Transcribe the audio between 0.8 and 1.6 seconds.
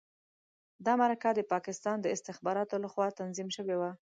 دا مرکه د